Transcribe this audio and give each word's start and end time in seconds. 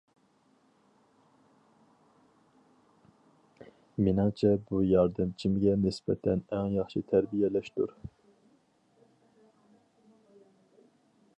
مېنىڭچە 4.07 4.53
بۇ 4.69 4.81
ياردەمچىمگە 4.91 5.75
نىسبەتەن 5.83 6.41
ئەڭ 6.57 6.73
ياخشى 6.77 7.03
تەربىيەلەشتۇر. 7.13 7.93